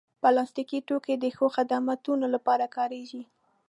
پلاستيکي 0.21 0.79
توکي 0.87 1.15
د 1.19 1.25
ښو 1.35 1.47
خدمتونو 1.55 2.25
لپاره 2.35 2.65
کارېږي. 2.75 3.21